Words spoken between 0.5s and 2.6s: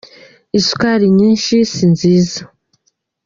isukari nyinshi si nziza